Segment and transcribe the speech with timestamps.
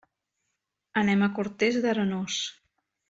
[1.01, 2.39] Anem a Cortes d'Arenós.